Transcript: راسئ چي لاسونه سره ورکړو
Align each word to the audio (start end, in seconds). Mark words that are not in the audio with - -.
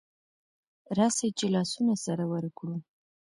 راسئ 0.97 1.29
چي 1.37 1.47
لاسونه 1.53 1.95
سره 2.05 2.23
ورکړو 2.33 2.75